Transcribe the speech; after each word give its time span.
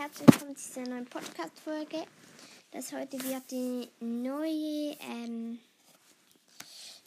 herzlich 0.00 0.28
willkommen 0.28 0.56
zu 0.56 0.68
dieser 0.68 0.90
neuen 0.90 1.04
Podcast-Folge. 1.04 2.06
Das 2.70 2.90
heute 2.90 3.22
wird 3.22 3.50
die 3.50 3.86
neue, 4.02 4.96
ähm, 5.02 5.58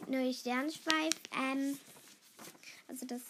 neue 0.06 0.32
Sternschweif, 0.32 1.16
ähm, 1.36 1.80
also 2.88 3.08
das, 3.08 3.22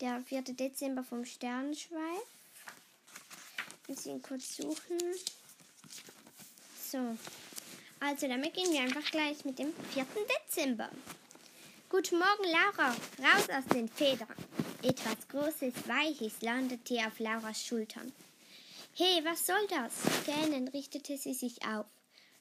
der 0.00 0.20
4. 0.22 0.42
Dezember 0.42 1.04
vom 1.04 1.24
Sternschweif. 1.24 2.26
Muss 3.86 4.00
ich 4.00 4.06
ihn 4.06 4.22
kurz 4.22 4.56
suchen. 4.56 4.98
So, 6.90 7.16
also 8.00 8.26
damit 8.26 8.54
gehen 8.54 8.72
wir 8.72 8.80
einfach 8.80 9.08
gleich 9.08 9.44
mit 9.44 9.56
dem 9.56 9.72
4. 9.92 10.04
Dezember. 10.48 10.90
Guten 11.88 12.18
Morgen, 12.18 12.44
Laura. 12.50 12.90
Raus 13.20 13.48
aus 13.56 13.66
den 13.72 13.88
Federn. 13.88 14.34
Etwas 14.82 15.28
Großes, 15.28 15.74
Weiches 15.86 16.42
landete 16.42 17.06
auf 17.06 17.20
Lauras 17.20 17.64
Schultern. 17.64 18.12
Hey, 18.94 19.24
was 19.24 19.46
soll 19.46 19.66
das? 19.70 19.94
Gähnend 20.26 20.74
richtete 20.74 21.16
sie 21.16 21.32
sich 21.32 21.64
auf. 21.64 21.86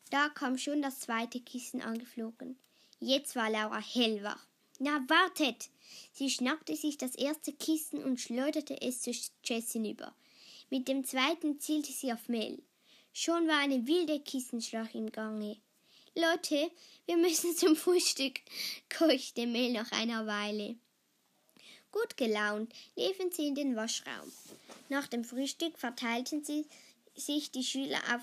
Da 0.09 0.27
kam 0.27 0.57
schon 0.57 0.81
das 0.81 0.99
zweite 0.99 1.39
Kissen 1.39 1.81
angeflogen. 1.81 2.57
Jetzt 2.99 3.37
war 3.37 3.49
Laura 3.49 3.79
hellwach. 3.79 4.45
Na, 4.77 5.01
wartet! 5.07 5.69
Sie 6.11 6.29
schnappte 6.29 6.75
sich 6.75 6.97
das 6.97 7.15
erste 7.15 7.53
Kissen 7.53 8.03
und 8.03 8.19
schleuderte 8.19 8.81
es 8.81 9.01
zu 9.01 9.11
Jess 9.45 9.71
hinüber. 9.71 10.13
Mit 10.69 10.89
dem 10.89 11.05
zweiten 11.05 11.61
zielte 11.61 11.93
sie 11.93 12.11
auf 12.11 12.27
Mel. 12.27 12.61
Schon 13.13 13.47
war 13.47 13.59
eine 13.59 13.87
wilde 13.87 14.19
Kissenschlacht 14.19 14.93
im 14.93 15.09
Gange. 15.09 15.55
Leute, 16.15 16.69
wir 17.05 17.15
müssen 17.15 17.55
zum 17.55 17.77
Frühstück, 17.77 18.41
keuchte 18.89 19.47
Mel 19.47 19.71
nach 19.71 19.93
einer 19.93 20.27
Weile. 20.27 20.75
Gut 21.91 22.15
gelaunt 22.15 22.73
liefen 22.95 23.31
sie 23.31 23.47
in 23.47 23.55
den 23.55 23.75
Waschraum. 23.75 24.31
Nach 24.89 25.07
dem 25.07 25.23
Frühstück 25.23 25.77
verteilten 25.77 26.43
sie 26.43 26.65
sich 27.15 27.51
die 27.51 27.63
Schüler 27.63 27.99
auf 28.13 28.21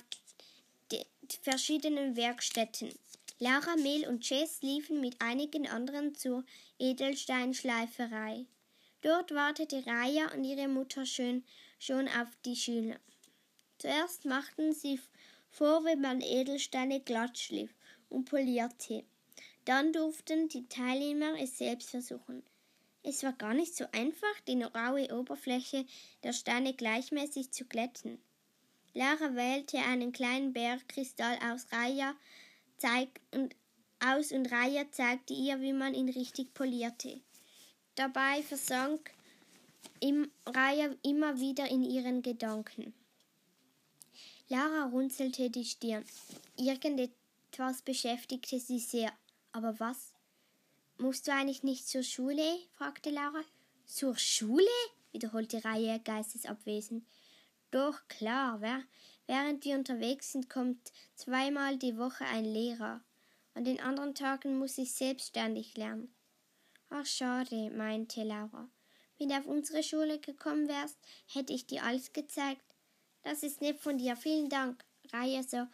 die 0.91 1.05
verschiedenen 1.43 2.17
Werkstätten. 2.17 2.93
Laura, 3.39 3.77
Mel 3.77 4.09
und 4.09 4.29
Jess 4.29 4.63
liefen 4.63 5.01
mit 5.01 5.21
einigen 5.21 5.69
anderen 5.69 6.15
zur 6.15 6.45
Edelsteinschleiferei. 6.79 8.47
Dort 9.03 9.33
wartete 9.33 9.87
Raya 9.87 10.33
und 10.35 10.45
ihre 10.45 10.67
Mutter 10.67 11.07
schön 11.07 11.45
schon 11.79 12.09
auf 12.09 12.29
die 12.45 12.57
Schüler. 12.57 12.99
Zuerst 13.79 14.25
machten 14.25 14.73
sie 14.73 14.99
vor, 15.51 15.85
wie 15.85 15.95
man 15.95 16.21
Edelsteine 16.21 17.01
glatt 17.01 17.39
schliff 17.39 17.71
und 18.09 18.25
polierte. 18.25 19.05
Dann 19.65 19.93
durften 19.93 20.49
die 20.49 20.67
Teilnehmer 20.69 21.39
es 21.41 21.59
selbst 21.59 21.91
versuchen. 21.91 22.43
Es 23.03 23.23
war 23.23 23.33
gar 23.33 23.55
nicht 23.55 23.77
so 23.77 23.85
einfach, 23.93 24.41
die 24.47 24.63
raue 24.63 25.15
Oberfläche 25.17 25.87
der 26.23 26.33
Steine 26.33 26.75
gleichmäßig 26.75 27.53
zu 27.53 27.65
glätten. 27.65 28.19
Lara 28.95 29.35
wählte 29.35 29.79
einen 29.79 30.13
kleinen 30.13 30.53
Bergkristall 30.53 31.39
aus 31.53 31.67
Raya 31.71 32.15
zeig 32.79 33.21
und 33.33 33.55
aus 34.01 34.33
und 34.33 34.51
Raya 34.51 34.91
zeigte 34.91 35.35
ihr, 35.35 35.61
wie 35.61 35.73
man 35.73 35.95
ihn 35.95 36.09
richtig 36.09 36.55
polierte. 36.55 37.21
Dabei 37.95 38.43
versank 38.43 39.11
im 40.01 40.31
Raya 40.47 40.95
immer 41.03 41.41
wieder 41.41 41.69
in 41.69 41.83
ihren 41.83 42.23
Gedanken. 42.23 42.95
Lara 44.49 44.87
runzelte 44.87 45.51
die 45.51 45.65
Stirn. 45.65 46.05
Irgendetwas 46.57 47.83
beschäftigte 47.83 48.59
sie 48.61 48.79
sehr. 48.79 49.13
Aber 49.53 49.79
was? 49.81 50.15
Musst 51.01 51.29
du 51.29 51.33
eigentlich 51.33 51.63
nicht 51.63 51.87
zur 51.87 52.03
Schule? 52.03 52.59
fragte 52.73 53.11
Laura. 53.11 53.43
Zur 53.87 54.17
Schule? 54.19 54.67
wiederholte 55.13 55.65
Reihe 55.65 56.01
geistesabwesend. 56.01 57.07
Doch 57.71 58.09
klar, 58.09 58.61
wer, 58.61 58.83
während 59.29 59.65
wir 59.65 59.77
unterwegs 59.77 60.33
sind, 60.33 60.51
kommt 60.51 60.93
zweimal 61.15 61.77
die 61.77 61.97
Woche 61.97 62.25
ein 62.25 62.45
Lehrer. 62.45 63.01
An 63.55 63.63
den 63.63 63.79
anderen 63.79 64.17
Tagen 64.17 64.59
muss 64.59 64.77
ich 64.77 64.93
selbstständig 64.93 65.77
lernen. 65.77 66.13
Ach, 66.91 67.07
schade, 67.07 67.71
meinte 67.71 68.25
Laura. 68.25 68.69
Wenn 69.19 69.29
du 69.29 69.37
auf 69.37 69.47
unsere 69.47 69.85
Schule 69.85 70.19
gekommen 70.19 70.67
wärst, 70.67 70.99
hätte 71.27 71.53
ich 71.53 71.67
dir 71.67 71.85
alles 71.85 72.13
gezeigt. 72.13 72.75
Das 73.23 73.45
ist 73.45 73.61
nett 73.61 73.79
von 73.79 73.99
dir. 73.99 74.17
Vielen 74.17 74.49
Dank. 74.49 74.85
Reihe 75.13 75.45
so 75.45 75.69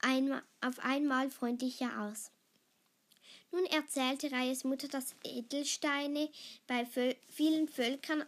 einmal, 0.00 0.42
auf 0.60 0.80
einmal 0.80 1.30
freundlicher 1.30 2.02
aus. 2.02 2.32
Nun 3.50 3.64
erzählte 3.66 4.30
Reyes 4.30 4.64
Mutter, 4.64 4.88
dass 4.88 5.14
Edelsteine 5.24 6.28
bei 6.66 6.86
vielen 7.28 7.68
Völkern 7.68 8.24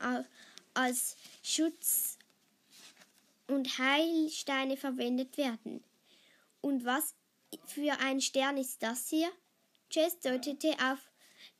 als 0.74 1.16
Schutz 1.42 2.18
und 3.46 3.78
Heilsteine 3.78 4.76
verwendet 4.76 5.36
werden. 5.36 5.84
Und 6.60 6.84
was 6.84 7.14
für 7.66 7.98
ein 8.00 8.20
Stern 8.20 8.56
ist 8.56 8.82
das 8.82 9.08
hier? 9.08 9.30
Jess 9.90 10.20
deutete 10.20 10.72
auf 10.74 10.98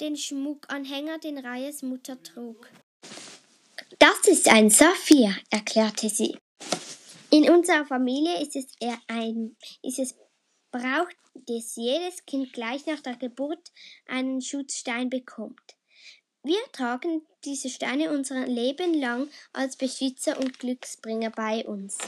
den 0.00 0.16
Schmuckanhänger, 0.16 1.18
den 1.18 1.38
Reyes 1.38 1.82
Mutter 1.82 2.22
trug. 2.22 2.68
Das 3.98 4.26
ist 4.26 4.48
ein 4.48 4.70
Saphir, 4.70 5.34
erklärte 5.50 6.08
sie. 6.08 6.38
In 7.30 7.50
unserer 7.50 7.84
Familie 7.84 8.40
ist 8.40 8.56
es 8.56 8.66
eher 8.80 8.98
ein, 9.08 9.56
ist 9.82 9.98
es 9.98 10.14
braucht, 10.70 11.16
dass 11.50 11.74
jedes 11.76 12.24
Kind 12.26 12.52
gleich 12.52 12.86
nach 12.86 13.00
der 13.00 13.16
Geburt 13.16 13.72
einen 14.06 14.40
Schutzstein 14.40 15.10
bekommt. 15.10 15.76
Wir 16.42 16.60
tragen 16.72 17.26
diese 17.44 17.68
Steine 17.68 18.12
unser 18.12 18.46
Leben 18.46 18.94
lang 18.94 19.28
als 19.52 19.76
Beschützer 19.76 20.38
und 20.38 20.58
Glücksbringer 20.58 21.30
bei 21.30 21.66
uns. 21.66 21.98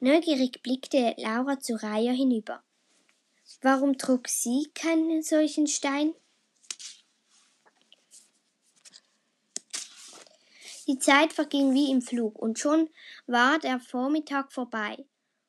Neugierig 0.00 0.62
blickte 0.62 1.14
Laura 1.16 1.58
zu 1.60 1.74
Raya 1.74 2.12
hinüber. 2.12 2.62
Warum 3.62 3.96
trug 3.96 4.28
sie 4.28 4.68
keinen 4.74 5.22
solchen 5.22 5.66
Stein? 5.66 6.14
Die 10.86 10.98
Zeit 10.98 11.32
verging 11.32 11.72
wie 11.72 11.90
im 11.90 12.02
Flug, 12.02 12.38
und 12.38 12.58
schon 12.58 12.90
war 13.26 13.58
der 13.58 13.80
Vormittag 13.80 14.52
vorbei. 14.52 15.04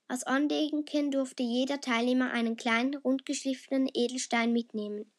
Als 0.09 0.23
Andenken 0.23 1.11
durfte 1.11 1.43
jeder 1.43 1.81
Teilnehmer 1.81 2.31
einen 2.31 2.55
kleinen, 2.55 2.95
rundgeschliffenen 2.95 3.89
Edelstein 3.93 4.53
mitnehmen. 4.53 5.11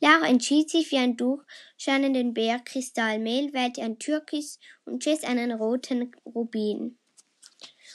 Lara 0.00 0.26
entschied 0.28 0.68
sich 0.70 0.88
für 0.88 0.98
einen 0.98 1.16
durchscheinenden 1.16 2.34
Bergkristall, 2.34 3.18
Mel 3.18 3.52
wählte 3.54 3.82
ein 3.82 3.98
Türkis 3.98 4.58
und 4.84 5.04
Jess 5.04 5.24
einen 5.24 5.52
roten 5.52 6.14
Rubin. 6.26 6.98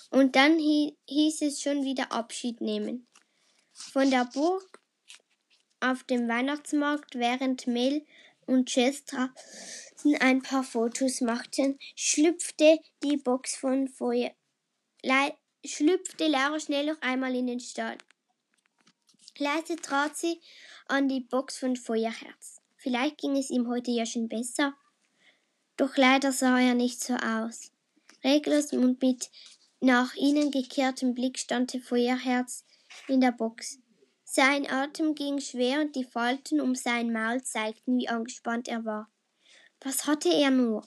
Und 0.09 0.35
dann 0.35 0.57
hieß 0.57 1.41
es 1.43 1.61
schon 1.61 1.83
wieder 1.83 2.11
Abschied 2.11 2.61
nehmen. 2.61 3.07
Von 3.71 4.09
der 4.09 4.25
Burg 4.25 4.81
auf 5.79 6.03
dem 6.03 6.27
Weihnachtsmarkt, 6.27 7.15
während 7.15 7.67
Mel 7.67 8.05
und 8.47 8.75
Jess 8.75 9.03
ein 10.19 10.41
paar 10.41 10.63
Fotos 10.63 11.21
machten, 11.21 11.77
schlüpfte 11.95 12.79
die 13.03 13.17
Box 13.17 13.55
von 13.55 13.87
Feuer 13.87 14.31
schlüpfte 15.65 16.27
Lara 16.27 16.59
schnell 16.59 16.87
noch 16.87 17.01
einmal 17.01 17.35
in 17.35 17.47
den 17.47 17.59
Stall. 17.59 17.97
Leise 19.37 19.75
trat 19.75 20.17
sie 20.17 20.39
an 20.87 21.07
die 21.07 21.21
Box 21.21 21.57
von 21.57 21.75
Feuerherz. 21.75 22.61
Vielleicht 22.75 23.17
ging 23.19 23.37
es 23.37 23.49
ihm 23.49 23.67
heute 23.67 23.91
ja 23.91 24.05
schon 24.05 24.27
besser. 24.27 24.73
Doch 25.77 25.95
leider 25.97 26.31
sah 26.31 26.59
er 26.59 26.75
nicht 26.75 27.01
so 27.01 27.13
aus. 27.13 27.71
Reglos 28.23 28.73
und 28.73 29.01
mit 29.01 29.29
nach 29.79 30.13
innen 30.15 30.51
gekehrtem 30.51 31.13
Blick 31.13 31.39
stand 31.39 31.71
Feuerherz 31.81 32.65
in 33.07 33.21
der 33.21 33.31
Box. 33.31 33.79
Sein 34.25 34.69
Atem 34.69 35.15
ging 35.15 35.39
schwer 35.39 35.81
und 35.81 35.95
die 35.95 36.03
Falten 36.03 36.59
um 36.59 36.75
sein 36.75 37.11
Maul 37.11 37.41
zeigten, 37.43 37.97
wie 37.97 38.09
angespannt 38.09 38.67
er 38.67 38.85
war. 38.85 39.09
Was 39.81 40.05
hatte 40.05 40.29
er 40.29 40.51
nur? 40.51 40.85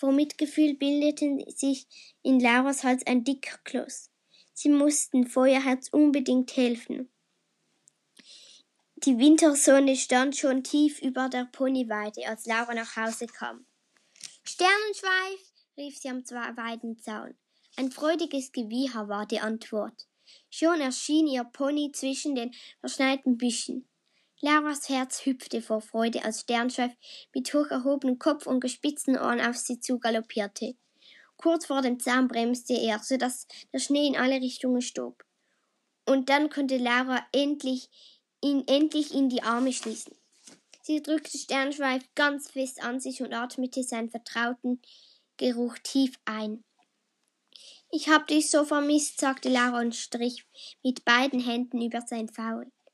Vor 0.00 0.12
Mitgefühl 0.12 0.76
bildete 0.76 1.44
sich 1.54 1.86
in 2.22 2.40
Lauras 2.40 2.84
Hals 2.84 3.06
ein 3.06 3.22
dicker 3.22 3.58
Kloß. 3.64 4.08
Sie 4.54 4.70
mussten 4.70 5.26
Feuerherz 5.26 5.88
unbedingt 5.92 6.56
helfen. 6.56 7.12
Die 8.96 9.18
Wintersonne 9.18 9.96
stand 9.96 10.38
schon 10.38 10.64
tief 10.64 11.02
über 11.02 11.28
der 11.28 11.50
Ponyweide, 11.52 12.26
als 12.26 12.46
Laura 12.46 12.72
nach 12.72 12.96
Hause 12.96 13.26
kam. 13.26 13.66
Sternenschweif, 14.42 15.52
rief 15.76 15.98
sie 15.98 16.08
am 16.08 16.24
Weidenzaun. 16.24 17.34
Ein 17.76 17.92
freudiges 17.92 18.52
Gewieher 18.52 19.06
war 19.06 19.26
die 19.26 19.40
Antwort. 19.40 20.08
Schon 20.48 20.80
erschien 20.80 21.26
ihr 21.26 21.44
Pony 21.44 21.92
zwischen 21.92 22.34
den 22.34 22.54
verschneiten 22.80 23.36
Büschen. 23.36 23.86
Lauras 24.42 24.88
Herz 24.88 25.26
hüpfte 25.26 25.60
vor 25.60 25.82
Freude, 25.82 26.24
als 26.24 26.40
Sternschweif 26.40 26.92
mit 27.34 27.52
hoch 27.52 27.66
erhobenem 27.66 28.18
Kopf 28.18 28.46
und 28.46 28.60
gespitzten 28.60 29.18
Ohren 29.18 29.40
auf 29.40 29.56
sie 29.56 29.80
zugaloppierte. 29.80 30.76
Kurz 31.36 31.66
vor 31.66 31.82
dem 31.82 32.00
Zaun 32.00 32.28
bremste 32.28 32.74
er, 32.74 32.98
so 33.00 33.18
dass 33.18 33.46
der 33.72 33.80
Schnee 33.80 34.06
in 34.06 34.16
alle 34.16 34.40
Richtungen 34.40 34.80
stob. 34.80 35.24
Und 36.06 36.30
dann 36.30 36.48
konnte 36.48 36.78
Laura 36.78 37.24
endlich 37.32 37.90
ihn 38.42 38.66
endlich 38.66 39.12
in 39.14 39.28
die 39.28 39.42
Arme 39.42 39.72
schließen. 39.72 40.16
Sie 40.82 41.02
drückte 41.02 41.36
Sternschweif 41.36 42.02
ganz 42.14 42.50
fest 42.50 42.82
an 42.82 42.98
sich 42.98 43.22
und 43.22 43.34
atmete 43.34 43.82
seinen 43.82 44.10
vertrauten 44.10 44.80
Geruch 45.36 45.76
tief 45.82 46.18
ein. 46.24 46.64
Ich 47.90 48.08
hab 48.08 48.26
dich 48.28 48.50
so 48.50 48.64
vermisst, 48.64 49.20
sagte 49.20 49.50
Laura 49.50 49.80
und 49.80 49.94
strich 49.94 50.46
mit 50.82 51.04
beiden 51.04 51.40
Händen 51.40 51.82
über 51.82 52.00
sein 52.00 52.28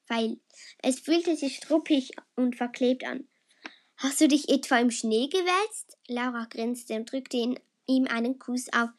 Pfeil. 0.06 0.40
Es 0.82 1.00
fühlte 1.00 1.36
sich 1.36 1.56
struppig 1.56 2.12
und 2.34 2.56
verklebt 2.56 3.04
an. 3.04 3.28
Hast 3.96 4.20
du 4.20 4.28
dich 4.28 4.48
etwa 4.48 4.78
im 4.78 4.90
Schnee 4.90 5.28
gewälzt? 5.28 5.96
Laura 6.06 6.46
grinste 6.50 6.94
und 6.94 7.10
drückte 7.10 7.54
ihm 7.86 8.06
einen 8.06 8.38
Kuss 8.38 8.66
auf, 8.72 8.90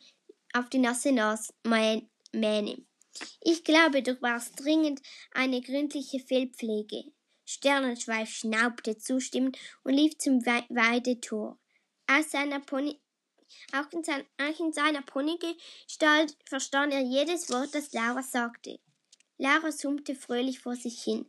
auf 0.54 0.70
die 0.70 0.80
nasse 0.80 1.12
Mähne. 1.12 2.82
Ich 3.42 3.64
glaube, 3.64 4.02
du 4.02 4.16
brauchst 4.16 4.60
dringend 4.64 5.02
eine 5.32 5.62
gründliche 5.62 6.20
Fellpflege. 6.20 7.12
Sternenschweif 7.46 8.30
schnaubte 8.30 8.98
zustimmend 8.98 9.58
und 9.84 9.94
lief 9.94 10.18
zum 10.18 10.46
Weidetor. 10.46 11.58
Aus 12.08 12.32
seiner 12.32 12.60
Pony 12.60 13.00
auch 13.74 13.92
in, 13.92 14.04
sein, 14.04 14.26
auch 14.42 14.60
in 14.60 14.74
seiner 14.74 15.02
Ponygestalt 15.02 16.38
verstand 16.46 16.94
er 16.94 17.02
jedes 17.02 17.50
Wort, 17.50 17.74
das 17.74 17.94
Laura 17.94 18.22
sagte. 18.22 18.80
Laura 19.38 19.72
summte 19.72 20.16
fröhlich 20.16 20.60
vor 20.60 20.76
sich 20.76 21.02
hin, 21.02 21.26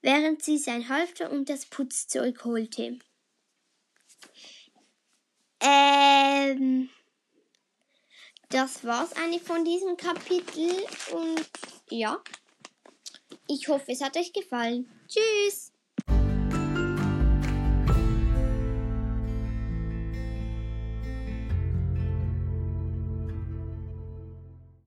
während 0.00 0.42
sie 0.42 0.58
sein 0.58 0.88
Halfter 0.88 1.30
und 1.30 1.48
das 1.48 1.66
Putzzeug 1.66 2.44
holte. 2.44 2.98
Ähm, 5.60 6.88
das 8.48 8.84
war's 8.84 9.12
eigentlich 9.12 9.42
von 9.42 9.64
diesem 9.64 9.96
Kapitel 9.96 10.70
und 11.12 11.50
ja, 11.90 12.22
ich 13.46 13.68
hoffe, 13.68 13.92
es 13.92 14.00
hat 14.00 14.16
euch 14.16 14.32
gefallen. 14.32 14.90
Tschüss! 15.08 15.72